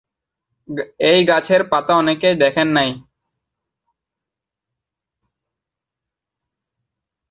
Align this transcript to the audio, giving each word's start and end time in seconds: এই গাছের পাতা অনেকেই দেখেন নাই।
এই 1.03 1.19
গাছের 1.25 1.61
পাতা 1.71 1.93
অনেকেই 1.95 2.35
দেখেন 2.35 2.67
নাই। 2.69 2.89